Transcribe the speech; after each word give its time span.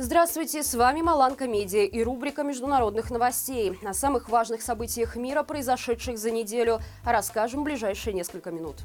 Здравствуйте, 0.00 0.62
с 0.62 0.74
вами 0.74 1.02
Маланка 1.02 1.48
Медиа 1.48 1.82
и 1.82 2.04
рубрика 2.04 2.44
международных 2.44 3.10
новостей. 3.10 3.76
О 3.84 3.92
самых 3.92 4.28
важных 4.28 4.62
событиях 4.62 5.16
мира, 5.16 5.42
произошедших 5.42 6.18
за 6.18 6.30
неделю, 6.30 6.78
расскажем 7.04 7.62
в 7.62 7.64
ближайшие 7.64 8.14
несколько 8.14 8.52
минут. 8.52 8.76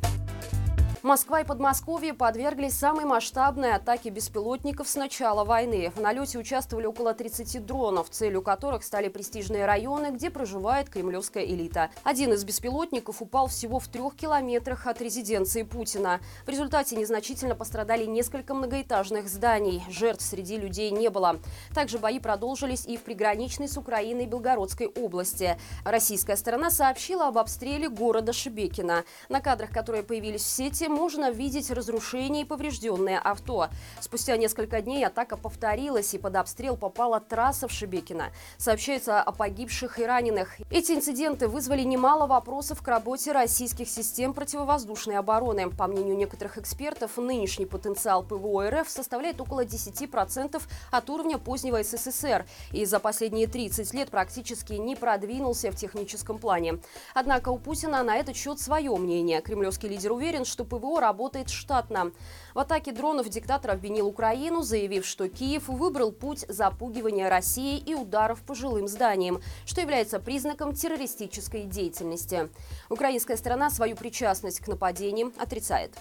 Москва 1.03 1.41
и 1.41 1.43
Подмосковье 1.43 2.13
подверглись 2.13 2.75
самой 2.75 3.03
масштабной 3.03 3.73
атаке 3.73 4.09
беспилотников 4.09 4.87
с 4.87 4.95
начала 4.95 5.43
войны. 5.43 5.91
В 5.93 5.99
налете 5.99 6.39
участвовали 6.39 6.85
около 6.85 7.13
30 7.13 7.65
дронов, 7.65 8.09
целью 8.09 8.41
которых 8.41 8.85
стали 8.85 9.09
престижные 9.09 9.65
районы, 9.65 10.11
где 10.11 10.29
проживает 10.29 10.89
кремлевская 10.89 11.43
элита. 11.43 11.89
Один 12.05 12.31
из 12.31 12.45
беспилотников 12.45 13.21
упал 13.21 13.47
всего 13.47 13.79
в 13.79 13.89
трех 13.89 14.15
километрах 14.15 14.87
от 14.87 15.01
резиденции 15.01 15.63
Путина. 15.63 16.21
В 16.45 16.49
результате 16.49 16.95
незначительно 16.95 17.53
пострадали 17.53 18.05
несколько 18.05 18.53
многоэтажных 18.53 19.27
зданий. 19.27 19.83
Жертв 19.89 20.23
среди 20.23 20.55
людей 20.55 20.89
не 20.91 21.09
было. 21.09 21.37
Также 21.75 21.99
бои 21.99 22.19
продолжились 22.19 22.85
и 22.85 22.95
в 22.95 23.01
приграничной 23.01 23.67
с 23.67 23.75
Украиной 23.77 24.25
Белгородской 24.25 24.87
области. 24.87 25.59
Российская 25.83 26.37
сторона 26.37 26.71
сообщила 26.71 27.27
об 27.27 27.39
обстреле 27.39 27.89
города 27.89 28.31
Шебекина. 28.31 29.03
На 29.27 29.41
кадрах, 29.41 29.71
которые 29.71 30.03
появились 30.03 30.43
в 30.43 30.47
сети, 30.47 30.92
можно 30.93 31.31
видеть 31.31 31.71
разрушение 31.71 32.43
и 32.43 32.45
поврежденное 32.45 33.19
авто. 33.19 33.67
Спустя 33.99 34.37
несколько 34.37 34.81
дней 34.81 35.05
атака 35.05 35.35
повторилась, 35.35 36.13
и 36.13 36.17
под 36.17 36.35
обстрел 36.35 36.77
попала 36.77 37.19
трасса 37.19 37.67
в 37.67 37.71
Шебекино. 37.71 38.31
Сообщается 38.57 39.21
о 39.21 39.31
погибших 39.31 39.99
и 39.99 40.05
раненых. 40.05 40.55
Эти 40.69 40.93
инциденты 40.93 41.47
вызвали 41.47 41.81
немало 41.81 42.27
вопросов 42.27 42.81
к 42.81 42.87
работе 42.87 43.31
российских 43.31 43.89
систем 43.89 44.33
противовоздушной 44.33 45.17
обороны. 45.17 45.69
По 45.69 45.87
мнению 45.87 46.15
некоторых 46.15 46.57
экспертов, 46.57 47.17
нынешний 47.17 47.65
потенциал 47.65 48.23
ПВО 48.23 48.69
РФ 48.69 48.89
составляет 48.89 49.41
около 49.41 49.65
10% 49.65 50.61
от 50.91 51.09
уровня 51.09 51.37
позднего 51.37 51.81
СССР 51.83 52.45
и 52.71 52.85
за 52.85 52.99
последние 52.99 53.47
30 53.47 53.93
лет 53.93 54.09
практически 54.09 54.73
не 54.73 54.95
продвинулся 54.95 55.71
в 55.71 55.75
техническом 55.75 56.37
плане. 56.37 56.79
Однако 57.13 57.49
у 57.49 57.57
Путина 57.57 58.03
на 58.03 58.17
этот 58.17 58.35
счет 58.35 58.59
свое 58.59 58.95
мнение. 58.95 59.41
Кремлевский 59.41 59.89
лидер 59.89 60.11
уверен, 60.11 60.45
что 60.45 60.63
ПВО 60.65 60.82
ПВО 60.83 60.99
работает 60.99 61.49
штатно. 61.49 62.11
В 62.53 62.59
атаке 62.59 62.91
дронов 62.91 63.29
диктатор 63.29 63.71
обвинил 63.71 64.07
Украину, 64.07 64.63
заявив, 64.63 65.05
что 65.05 65.29
Киев 65.29 65.69
выбрал 65.69 66.11
путь 66.11 66.45
запугивания 66.49 67.29
России 67.29 67.77
и 67.77 67.95
ударов 67.95 68.41
по 68.41 68.53
жилым 68.53 68.89
зданиям, 68.89 69.41
что 69.65 69.79
является 69.79 70.19
признаком 70.19 70.73
террористической 70.73 71.63
деятельности. 71.63 72.49
Украинская 72.89 73.37
сторона 73.37 73.69
свою 73.69 73.95
причастность 73.95 74.59
к 74.59 74.67
нападениям 74.67 75.31
отрицает. 75.37 75.93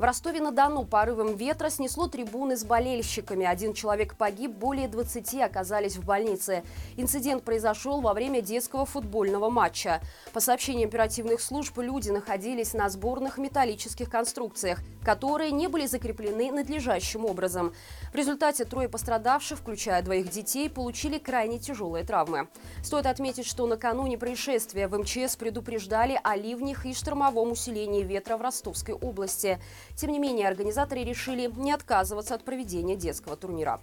В 0.00 0.02
Ростове-на-Дону 0.02 0.86
порывом 0.86 1.36
ветра 1.36 1.68
снесло 1.68 2.08
трибуны 2.08 2.56
с 2.56 2.64
болельщиками. 2.64 3.44
Один 3.44 3.74
человек 3.74 4.14
погиб, 4.14 4.50
более 4.50 4.88
20 4.88 5.42
оказались 5.42 5.98
в 5.98 6.06
больнице. 6.06 6.62
Инцидент 6.96 7.44
произошел 7.44 8.00
во 8.00 8.14
время 8.14 8.40
детского 8.40 8.86
футбольного 8.86 9.50
матча. 9.50 10.00
По 10.32 10.40
сообщениям 10.40 10.88
оперативных 10.88 11.42
служб, 11.42 11.76
люди 11.76 12.08
находились 12.08 12.72
на 12.72 12.88
сборных 12.88 13.36
металлических 13.36 14.08
конструкциях, 14.08 14.78
которые 15.04 15.50
не 15.50 15.68
были 15.68 15.84
закреплены 15.84 16.50
надлежащим 16.50 17.26
образом. 17.26 17.74
В 18.10 18.14
результате 18.14 18.64
трое 18.64 18.88
пострадавших, 18.88 19.58
включая 19.58 20.00
двоих 20.00 20.30
детей, 20.30 20.70
получили 20.70 21.18
крайне 21.18 21.58
тяжелые 21.58 22.06
травмы. 22.06 22.48
Стоит 22.82 23.04
отметить, 23.04 23.44
что 23.44 23.66
накануне 23.66 24.16
происшествия 24.16 24.88
в 24.88 24.96
МЧС 24.96 25.36
предупреждали 25.36 26.18
о 26.24 26.36
ливнях 26.36 26.86
и 26.86 26.94
штормовом 26.94 27.52
усилении 27.52 28.02
ветра 28.02 28.38
в 28.38 28.40
Ростовской 28.40 28.94
области. 28.94 29.60
Тем 29.96 30.12
не 30.12 30.18
менее, 30.18 30.48
организаторы 30.48 31.04
решили 31.04 31.50
не 31.56 31.72
отказываться 31.72 32.34
от 32.34 32.44
проведения 32.44 32.96
детского 32.96 33.36
турнира. 33.36 33.80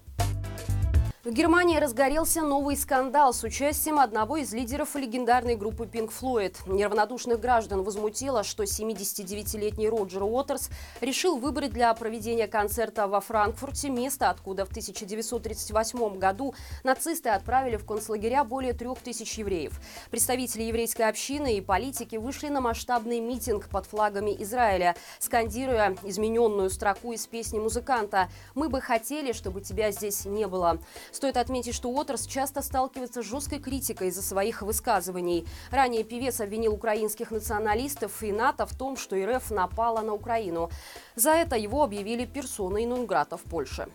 В 1.28 1.34
Германии 1.34 1.78
разгорелся 1.78 2.42
новый 2.42 2.78
скандал 2.78 3.34
с 3.34 3.44
участием 3.44 4.00
одного 4.00 4.38
из 4.38 4.54
лидеров 4.54 4.96
легендарной 4.96 5.58
группы 5.58 5.84
Pink 5.84 6.10
Floyd. 6.10 6.56
Неравнодушных 6.66 7.42
граждан 7.42 7.84
возмутило, 7.84 8.46
что 8.46 8.64
79-летний 8.64 9.90
Роджер 9.90 10.24
Уотерс 10.24 10.70
решил 11.02 11.38
выбрать 11.38 11.72
для 11.72 11.94
проведения 11.96 12.48
концерта 12.48 13.10
во 13.10 13.20
Франкфурте 13.20 13.90
место, 13.90 14.30
откуда 14.30 14.66
в 14.66 14.70
1938 14.70 16.18
году 16.18 16.56
нацисты 16.86 17.28
отправили 17.28 17.76
в 17.76 17.86
концлагеря 17.86 18.46
более 18.46 18.72
трех 18.72 19.00
тысяч 19.00 19.38
евреев. 19.38 19.82
Представители 20.10 20.64
еврейской 20.64 21.10
общины 21.10 21.58
и 21.58 21.62
политики 21.62 22.16
вышли 22.16 22.48
на 22.48 22.62
масштабный 22.62 23.20
митинг 23.20 23.68
под 23.68 23.86
флагами 23.86 24.34
Израиля, 24.44 24.96
скандируя 25.20 25.98
измененную 26.04 26.70
строку 26.70 27.12
из 27.12 27.28
песни 27.28 27.60
музыканта 27.60 28.30
«Мы 28.56 28.70
бы 28.70 28.80
хотели, 28.80 29.34
чтобы 29.34 29.60
тебя 29.60 29.92
здесь 29.92 30.24
не 30.24 30.48
было». 30.48 30.80
Стоит 31.18 31.38
отметить, 31.38 31.74
что 31.74 31.90
Уотерс 31.90 32.28
часто 32.28 32.62
сталкивается 32.62 33.24
с 33.24 33.26
жесткой 33.26 33.58
критикой 33.58 34.10
из-за 34.10 34.22
своих 34.22 34.62
высказываний. 34.62 35.48
Ранее 35.72 36.04
певец 36.04 36.40
обвинил 36.40 36.76
украинских 36.76 37.32
националистов 37.32 38.22
и 38.22 38.32
НАТО 38.32 38.68
в 38.68 38.78
том, 38.78 38.98
что 38.98 39.16
РФ 39.16 39.50
напала 39.50 40.02
на 40.02 40.14
Украину. 40.14 40.70
За 41.16 41.32
это 41.32 41.56
его 41.56 41.82
объявили 41.82 42.26
персоной 42.26 42.86
Нунграта 42.86 43.36
в 43.36 43.42
Польше. 43.42 43.88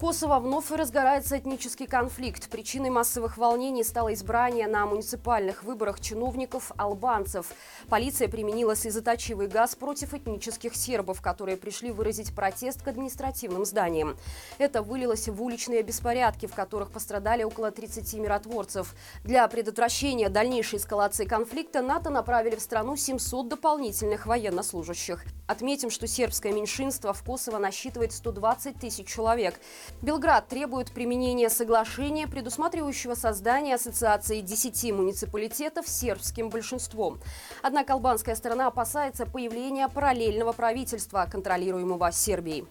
Косово 0.00 0.38
вновь 0.38 0.70
разгорается 0.70 1.36
этнический 1.36 1.88
конфликт. 1.88 2.48
Причиной 2.48 2.88
массовых 2.88 3.36
волнений 3.36 3.82
стало 3.82 4.14
избрание 4.14 4.68
на 4.68 4.86
муниципальных 4.86 5.64
выборах 5.64 5.98
чиновников-албанцев. 5.98 7.46
Полиция 7.88 8.28
применила 8.28 8.76
слезоточивый 8.76 9.48
газ 9.48 9.74
против 9.74 10.14
этнических 10.14 10.76
сербов, 10.76 11.20
которые 11.20 11.56
пришли 11.56 11.90
выразить 11.90 12.32
протест 12.32 12.80
к 12.80 12.86
административным 12.86 13.64
зданиям. 13.64 14.16
Это 14.58 14.82
вылилось 14.82 15.26
в 15.26 15.42
уличные 15.42 15.82
беспорядки, 15.82 16.46
в 16.46 16.54
которых 16.54 16.92
пострадали 16.92 17.42
около 17.42 17.72
30 17.72 18.14
миротворцев. 18.20 18.94
Для 19.24 19.48
предотвращения 19.48 20.28
дальнейшей 20.28 20.78
эскалации 20.78 21.24
конфликта 21.24 21.82
НАТО 21.82 22.10
направили 22.10 22.54
в 22.54 22.60
страну 22.60 22.94
700 22.94 23.48
дополнительных 23.48 24.26
военнослужащих. 24.26 25.24
Отметим, 25.48 25.90
что 25.90 26.06
сербское 26.06 26.52
меньшинство 26.52 27.12
в 27.12 27.24
Косово 27.24 27.58
насчитывает 27.58 28.12
120 28.12 28.78
тысяч 28.78 29.08
человек. 29.08 29.58
Белград 30.02 30.48
требует 30.48 30.92
применения 30.92 31.50
соглашения, 31.50 32.26
предусматривающего 32.26 33.14
создание 33.14 33.74
ассоциации 33.74 34.40
10 34.40 34.92
муниципалитетов 34.92 35.88
сербским 35.88 36.50
большинством. 36.50 37.20
Однако 37.62 37.94
албанская 37.94 38.34
сторона 38.34 38.68
опасается 38.68 39.26
появления 39.26 39.88
параллельного 39.88 40.52
правительства, 40.52 41.28
контролируемого 41.30 42.10
Сербией. 42.12 42.66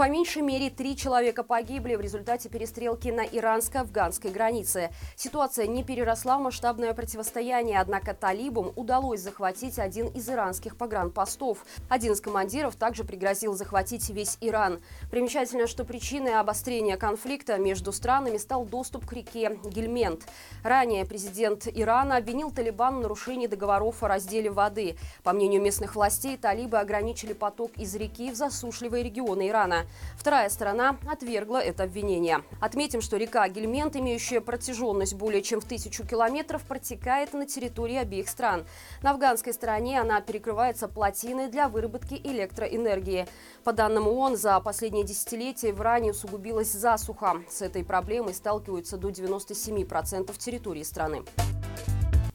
По 0.00 0.08
меньшей 0.08 0.40
мере 0.40 0.70
три 0.70 0.96
человека 0.96 1.42
погибли 1.42 1.94
в 1.94 2.00
результате 2.00 2.48
перестрелки 2.48 3.08
на 3.08 3.20
иранско-афганской 3.20 4.30
границе. 4.30 4.88
Ситуация 5.14 5.66
не 5.66 5.84
переросла 5.84 6.38
в 6.38 6.40
масштабное 6.40 6.94
противостояние, 6.94 7.78
однако 7.78 8.14
талибам 8.14 8.72
удалось 8.76 9.20
захватить 9.20 9.78
один 9.78 10.06
из 10.06 10.26
иранских 10.30 10.78
погранпостов. 10.78 11.66
Один 11.90 12.14
из 12.14 12.22
командиров 12.22 12.76
также 12.76 13.04
пригрозил 13.04 13.52
захватить 13.52 14.08
весь 14.08 14.38
Иран. 14.40 14.80
Примечательно, 15.10 15.66
что 15.66 15.84
причиной 15.84 16.40
обострения 16.40 16.96
конфликта 16.96 17.58
между 17.58 17.92
странами 17.92 18.38
стал 18.38 18.64
доступ 18.64 19.04
к 19.04 19.12
реке 19.12 19.58
Гельмент. 19.66 20.22
Ранее 20.64 21.04
президент 21.04 21.68
Ирана 21.68 22.16
обвинил 22.16 22.50
Талибан 22.50 22.96
в 22.96 23.02
нарушении 23.02 23.48
договоров 23.48 24.02
о 24.02 24.08
разделе 24.08 24.50
воды. 24.50 24.96
По 25.24 25.34
мнению 25.34 25.60
местных 25.60 25.94
властей, 25.94 26.38
талибы 26.38 26.78
ограничили 26.78 27.34
поток 27.34 27.72
из 27.76 27.94
реки 27.96 28.30
в 28.30 28.34
засушливые 28.34 29.04
регионы 29.04 29.50
Ирана. 29.50 29.84
Вторая 30.16 30.50
сторона 30.50 30.98
отвергла 31.06 31.58
это 31.58 31.84
обвинение. 31.84 32.42
Отметим, 32.60 33.00
что 33.00 33.16
река 33.16 33.48
Гельмент, 33.48 33.96
имеющая 33.96 34.40
протяженность 34.40 35.14
более 35.14 35.42
чем 35.42 35.60
в 35.60 35.64
тысячу 35.64 36.06
километров, 36.06 36.62
протекает 36.62 37.32
на 37.32 37.46
территории 37.46 37.96
обеих 37.96 38.28
стран. 38.28 38.66
На 39.02 39.12
афганской 39.12 39.52
стороне 39.52 40.00
она 40.00 40.20
перекрывается 40.20 40.88
плотиной 40.88 41.48
для 41.48 41.68
выработки 41.68 42.14
электроэнергии. 42.14 43.26
По 43.64 43.72
данным 43.72 44.08
ООН, 44.08 44.36
за 44.36 44.60
последние 44.60 45.04
десятилетия 45.04 45.72
в 45.72 45.80
Иране 45.80 46.10
усугубилась 46.10 46.72
засуха. 46.72 47.36
С 47.48 47.62
этой 47.62 47.84
проблемой 47.84 48.34
сталкиваются 48.34 48.96
до 48.96 49.08
97% 49.08 50.36
территории 50.38 50.82
страны. 50.82 51.22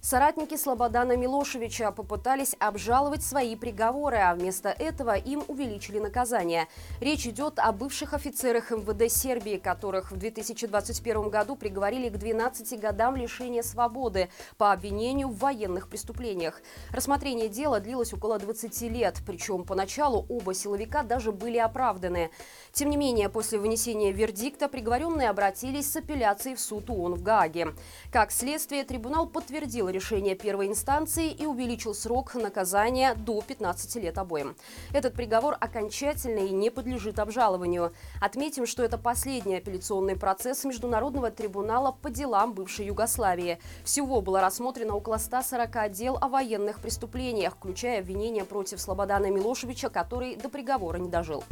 Соратники 0.06 0.56
Слободана 0.56 1.18
Милошевича 1.18 1.92
попытались 1.92 2.56
обжаловать 2.60 3.24
свои 3.24 3.56
приговоры, 3.56 4.18
а 4.18 4.36
вместо 4.36 4.69
этого 4.69 5.16
им 5.18 5.44
увеличили 5.48 5.98
наказание. 5.98 6.68
Речь 7.02 7.25
идет 7.25 7.57
о 7.57 7.72
бывших 7.72 8.13
офицерах 8.13 8.69
МВД 8.69 9.12
Сербии, 9.12 9.57
которых 9.57 10.12
в 10.12 10.18
2021 10.18 11.30
году 11.30 11.56
приговорили 11.56 12.10
к 12.10 12.19
12 12.19 12.80
годам 12.80 13.16
лишения 13.16 13.63
свободы 13.63 14.30
по 14.60 14.72
обвинению 14.72 15.30
в 15.30 15.40
военных 15.40 15.90
преступлениях. 15.90 16.62
Рассмотрение 16.92 17.50
дела 17.50 17.80
длилось 17.80 18.13
около 18.13 18.38
20 18.38 18.81
лет, 18.84 19.18
причем 19.25 19.63
поначалу 19.63 20.24
оба 20.30 20.54
силовика 20.54 21.01
даже 21.01 21.31
были 21.31 21.58
оправданы. 21.58 22.30
Тем 22.74 22.92
не 22.92 22.98
менее, 22.98 23.28
после 23.28 23.58
вынесения 23.58 24.12
вердикта 24.12 24.68
приговоренные 24.68 25.31
обратились 25.31 25.92
с 25.92 25.96
апелляцией 25.96 26.58
в 26.58 26.60
суд 26.60 26.92
ООН 26.92 27.16
в 27.16 27.24
Гааге. 27.24 27.74
Как 28.12 28.31
следствие, 28.31 28.84
трибунал 28.84 29.25
подтвердил 29.25 29.94
решение 29.95 30.36
первой 30.36 30.68
инстанции 30.68 31.31
и 31.31 31.45
увеличил 31.45 31.95
срок 31.95 32.36
наказания 32.36 33.15
до 33.15 33.42
15 33.42 33.95
лет 33.95 34.18
обоим. 34.18 34.56
Этот 34.94 35.13
приговор 35.13 35.57
окончательный 35.59 36.50
и 36.50 36.53
не 36.53 36.69
подлежит 36.69 37.19
обжалованию. 37.19 37.94
Отметим, 38.21 38.68
что 38.68 38.83
это 38.83 38.97
последний 38.97 39.56
апелляционный 39.56 40.15
процесс 40.15 40.65
Международного 40.65 41.31
трибунала 41.31 41.92
по 41.92 42.09
делам 42.09 42.53
бывшей 42.53 42.88
Югославии. 42.88 43.57
Всего 43.83 44.21
было 44.21 44.42
рассмотрено 44.42 44.95
около 44.95 45.18
140 45.18 45.92
дел 45.92 46.18
о 46.21 46.27
военных 46.27 46.80
преступлениях, 46.80 47.56
включая 47.56 48.00
обвинения 48.00 48.44
против 48.44 48.81
Слободана 48.81 49.31
Милошевича, 49.31 49.89
который 49.89 50.36
до 50.36 50.50
приговора 50.50 50.98
не 50.98 51.09
дожил. 51.09 51.44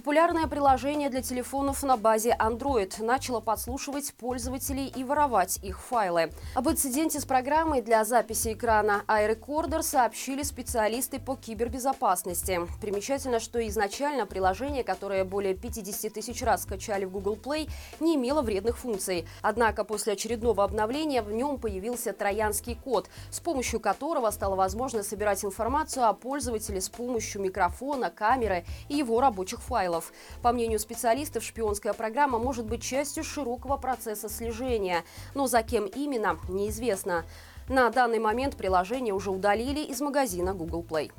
Популярное 0.00 0.46
приложение 0.46 1.10
для 1.10 1.20
телефонов 1.20 1.82
на 1.82 1.98
базе 1.98 2.34
Android 2.40 3.04
начало 3.04 3.40
подслушивать 3.40 4.14
пользователей 4.14 4.86
и 4.86 5.04
воровать 5.04 5.58
их 5.62 5.78
файлы. 5.78 6.32
Об 6.54 6.70
инциденте 6.70 7.20
с 7.20 7.26
программой 7.26 7.82
для 7.82 8.02
записи 8.06 8.54
экрана 8.54 9.04
iRecorder 9.08 9.82
сообщили 9.82 10.42
специалисты 10.42 11.20
по 11.20 11.36
кибербезопасности. 11.36 12.60
Примечательно, 12.80 13.40
что 13.40 13.60
изначально 13.68 14.24
приложение, 14.24 14.84
которое 14.84 15.22
более 15.24 15.54
50 15.54 16.14
тысяч 16.14 16.42
раз 16.42 16.62
скачали 16.62 17.04
в 17.04 17.10
Google 17.10 17.36
Play, 17.36 17.70
не 18.00 18.16
имело 18.16 18.40
вредных 18.40 18.78
функций. 18.78 19.28
Однако 19.42 19.84
после 19.84 20.14
очередного 20.14 20.64
обновления 20.64 21.20
в 21.20 21.30
нем 21.30 21.58
появился 21.58 22.14
троянский 22.14 22.74
код, 22.74 23.10
с 23.30 23.38
помощью 23.40 23.80
которого 23.80 24.30
стало 24.30 24.54
возможно 24.56 25.02
собирать 25.02 25.44
информацию 25.44 26.06
о 26.06 26.14
пользователе 26.14 26.80
с 26.80 26.88
помощью 26.88 27.42
микрофона, 27.42 28.08
камеры 28.08 28.64
и 28.88 28.96
его 28.96 29.20
рабочих 29.20 29.60
файлов 29.60 29.89
файлов. 29.90 30.12
По 30.42 30.52
мнению 30.52 30.78
специалистов, 30.78 31.42
шпионская 31.42 31.92
программа 31.92 32.38
может 32.38 32.66
быть 32.66 32.82
частью 32.82 33.24
широкого 33.24 33.76
процесса 33.76 34.28
слежения. 34.28 35.04
Но 35.34 35.46
за 35.46 35.62
кем 35.62 35.86
именно, 35.86 36.38
неизвестно. 36.48 37.24
На 37.68 37.90
данный 37.90 38.18
момент 38.18 38.56
приложение 38.56 39.14
уже 39.14 39.30
удалили 39.30 39.80
из 39.80 40.00
магазина 40.00 40.54
Google 40.54 40.82
Play. 40.82 41.12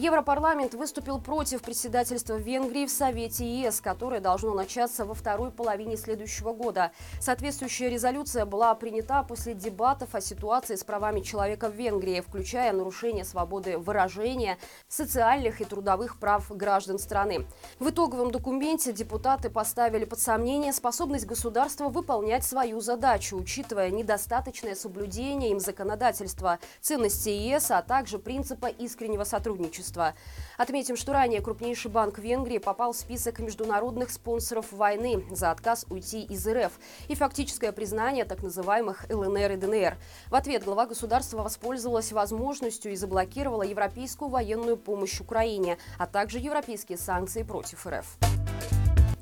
Европарламент 0.00 0.72
выступил 0.72 1.20
против 1.20 1.60
председательства 1.60 2.36
Венгрии 2.36 2.86
в 2.86 2.90
Совете 2.90 3.44
ЕС, 3.44 3.82
которое 3.82 4.20
должно 4.20 4.54
начаться 4.54 5.04
во 5.04 5.12
второй 5.12 5.50
половине 5.50 5.98
следующего 5.98 6.54
года. 6.54 6.92
Соответствующая 7.20 7.90
резолюция 7.90 8.46
была 8.46 8.74
принята 8.74 9.22
после 9.22 9.52
дебатов 9.52 10.14
о 10.14 10.22
ситуации 10.22 10.76
с 10.76 10.84
правами 10.84 11.20
человека 11.20 11.68
в 11.68 11.74
Венгрии, 11.74 12.22
включая 12.22 12.72
нарушение 12.72 13.26
свободы 13.26 13.76
выражения, 13.76 14.56
социальных 14.88 15.60
и 15.60 15.66
трудовых 15.66 16.18
прав 16.18 16.50
граждан 16.56 16.98
страны. 16.98 17.46
В 17.78 17.90
итоговом 17.90 18.30
документе 18.30 18.94
депутаты 18.94 19.50
поставили 19.50 20.06
под 20.06 20.18
сомнение 20.18 20.72
способность 20.72 21.26
государства 21.26 21.90
выполнять 21.90 22.44
свою 22.44 22.80
задачу, 22.80 23.36
учитывая 23.36 23.90
недостаточное 23.90 24.76
соблюдение 24.76 25.50
им 25.50 25.60
законодательства, 25.60 26.58
ценности 26.80 27.28
ЕС, 27.28 27.70
а 27.70 27.82
также 27.82 28.18
принципа 28.18 28.68
искреннего 28.68 29.24
сотрудничества 29.24 29.89
сотрудничества. 29.90 30.14
Отметим, 30.56 30.96
что 30.96 31.12
ранее 31.12 31.40
крупнейший 31.40 31.90
банк 31.90 32.18
Венгрии 32.18 32.58
попал 32.58 32.92
в 32.92 32.96
список 32.96 33.38
международных 33.38 34.10
спонсоров 34.10 34.72
войны 34.72 35.24
за 35.30 35.50
отказ 35.50 35.86
уйти 35.88 36.22
из 36.22 36.46
РФ 36.46 36.72
и 37.08 37.14
фактическое 37.14 37.72
признание 37.72 38.24
так 38.24 38.42
называемых 38.42 39.06
ЛНР 39.10 39.52
и 39.52 39.56
ДНР. 39.56 39.96
В 40.28 40.34
ответ 40.34 40.64
глава 40.64 40.86
государства 40.86 41.42
воспользовалась 41.42 42.12
возможностью 42.12 42.92
и 42.92 42.96
заблокировала 42.96 43.62
европейскую 43.62 44.28
военную 44.28 44.76
помощь 44.76 45.20
Украине, 45.20 45.78
а 45.98 46.06
также 46.06 46.38
европейские 46.38 46.98
санкции 46.98 47.42
против 47.42 47.86
РФ. 47.86 48.39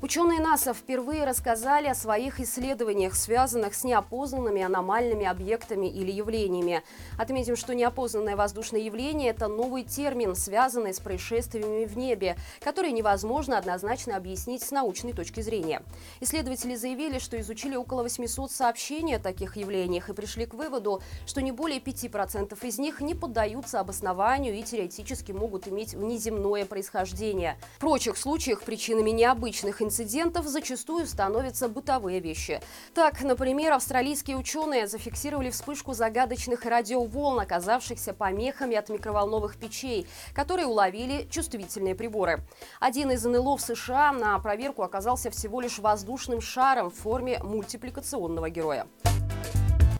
Ученые 0.01 0.39
НАСА 0.39 0.73
впервые 0.73 1.25
рассказали 1.25 1.87
о 1.87 1.93
своих 1.93 2.39
исследованиях, 2.39 3.15
связанных 3.15 3.75
с 3.75 3.83
неопознанными 3.83 4.61
аномальными 4.61 5.25
объектами 5.25 5.87
или 5.87 6.09
явлениями. 6.09 6.83
Отметим, 7.17 7.57
что 7.57 7.75
неопознанное 7.75 8.37
воздушное 8.37 8.79
явление– 8.79 9.29
это 9.31 9.49
новый 9.49 9.83
термин, 9.83 10.37
связанный 10.37 10.93
с 10.93 11.01
происшествиями 11.01 11.83
в 11.83 11.97
небе, 11.97 12.37
который 12.61 12.93
невозможно 12.93 13.57
однозначно 13.57 14.15
объяснить 14.15 14.63
с 14.63 14.71
научной 14.71 15.11
точки 15.11 15.41
зрения. 15.41 15.83
Исследователи 16.21 16.75
заявили, 16.75 17.19
что 17.19 17.37
изучили 17.41 17.75
около 17.75 18.03
800 18.03 18.49
сообщений 18.51 19.17
о 19.17 19.19
таких 19.19 19.57
явлениях 19.57 20.07
и 20.07 20.13
пришли 20.13 20.45
к 20.45 20.53
выводу, 20.53 21.01
что 21.25 21.41
не 21.41 21.51
более 21.51 21.81
5% 21.81 22.57
из 22.65 22.79
них 22.79 23.01
не 23.01 23.15
поддаются 23.15 23.81
обоснованию 23.81 24.57
и 24.57 24.63
теоретически 24.63 25.33
могут 25.33 25.67
иметь 25.67 25.93
внеземное 25.93 26.63
происхождение. 26.63 27.57
В 27.75 27.79
прочих 27.79 28.15
случаях 28.15 28.61
причинами 28.61 29.09
необычных 29.09 29.81
инцидентов 29.89 30.45
зачастую 30.45 31.07
становятся 31.07 31.67
бытовые 31.67 32.19
вещи. 32.19 32.61
Так, 32.93 33.21
например, 33.23 33.73
австралийские 33.73 34.37
ученые 34.37 34.85
зафиксировали 34.85 35.49
вспышку 35.49 35.93
загадочных 35.93 36.63
радиоволн, 36.63 37.39
оказавшихся 37.39 38.13
помехами 38.13 38.75
от 38.75 38.89
микроволновых 38.89 39.57
печей, 39.57 40.05
которые 40.35 40.67
уловили 40.67 41.27
чувствительные 41.31 41.95
приборы. 41.95 42.41
Один 42.79 43.09
из 43.09 43.25
НЛО 43.25 43.57
в 43.57 43.61
США 43.61 44.11
на 44.11 44.37
проверку 44.37 44.83
оказался 44.83 45.31
всего 45.31 45.59
лишь 45.59 45.79
воздушным 45.79 46.39
шаром 46.39 46.91
в 46.91 46.95
форме 46.95 47.39
мультипликационного 47.41 48.51
героя. 48.51 48.85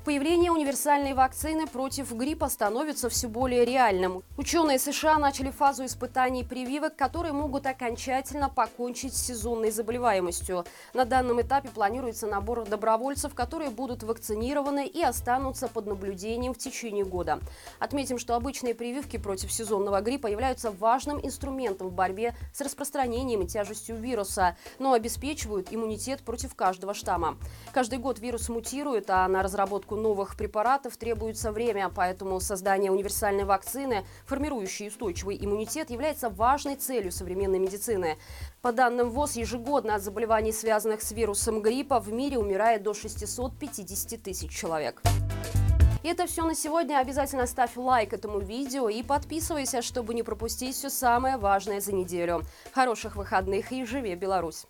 Появление 0.09 0.51
универсальной 0.51 1.13
вакцины 1.13 1.67
против 1.67 2.11
гриппа 2.13 2.50
становится 2.50 3.09
все 3.09 3.27
более 3.27 3.63
реальным. 3.63 4.23
Ученые 4.38 4.79
США 4.79 5.19
начали 5.19 5.51
фазу 5.51 5.85
испытаний 5.85 6.44
прививок, 6.44 6.95
которые 6.95 7.31
могут 7.31 7.67
окончательно 7.67 8.50
покончить 8.50 9.13
с 9.13 9.27
сезонной 9.27 9.69
заболеваемостью. 9.69 10.65
На 10.95 11.06
данном 11.06 11.39
этапе 11.41 11.69
планируется 11.69 12.25
набор 12.25 12.65
добровольцев, 12.67 13.35
которые 13.35 13.69
будут 13.69 14.01
вакцинированы 14.01 14.88
и 14.88 15.03
останутся 15.03 15.67
под 15.67 15.85
наблюдением 15.85 16.56
в 16.56 16.57
течение 16.57 17.06
года. 17.06 17.39
Отметим, 17.77 18.17
что 18.17 18.33
обычные 18.33 18.73
прививки 18.73 19.17
против 19.17 19.53
сезонного 19.53 20.01
гриппа 20.01 20.25
являются 20.25 20.71
важным 20.71 21.19
инструментом 21.23 21.89
в 21.89 21.94
борьбе 21.94 22.35
с 22.51 22.61
распространением 22.61 23.44
и 23.44 23.47
тяжестью 23.47 23.97
вируса, 23.97 24.57
но 24.79 24.94
обеспечивают 24.94 25.67
иммунитет 25.69 26.23
против 26.23 26.56
каждого 26.56 26.95
штамма. 26.95 27.38
Каждый 27.73 28.00
год 28.00 28.17
вирус 28.17 28.50
мутирует, 28.50 29.11
а 29.11 29.27
на 29.27 29.44
разработку 29.44 29.99
новых 30.01 30.36
препаратов 30.36 30.98
требуется 30.98 31.51
время, 31.51 31.90
поэтому 31.94 32.40
создание 32.40 32.92
универсальной 32.92 33.44
вакцины, 33.44 34.06
формирующей 34.25 34.88
устойчивый 34.88 35.38
иммунитет, 35.40 35.90
является 35.90 36.30
важной 36.30 36.75
целью 36.75 37.12
современной 37.12 37.60
медицины. 37.60 38.18
По 38.62 38.72
данным 38.72 39.10
ВОЗ, 39.12 39.36
ежегодно 39.36 39.96
от 39.96 40.01
заболеваний, 40.01 40.51
связанных 40.51 41.01
с 41.01 41.12
вирусом 41.12 41.62
гриппа, 41.62 42.00
в 42.00 42.12
мире 42.12 42.38
умирает 42.38 42.84
до 42.84 42.94
650 42.94 44.22
тысяч 44.22 44.51
человек. 44.51 45.01
И 46.02 46.07
это 46.07 46.28
все 46.28 46.45
на 46.45 46.56
сегодня. 46.56 47.00
Обязательно 47.00 47.45
ставь 47.45 47.75
лайк 47.75 48.13
этому 48.13 48.40
видео 48.40 48.88
и 48.88 49.04
подписывайся, 49.04 49.81
чтобы 49.81 50.13
не 50.13 50.24
пропустить 50.24 50.75
все 50.75 50.90
самое 50.90 51.38
важное 51.38 51.81
за 51.81 51.94
неделю. 51.94 52.42
Хороших 52.72 53.16
выходных 53.18 53.71
и 53.71 53.83
живи 53.85 54.16
Беларусь! 54.16 54.66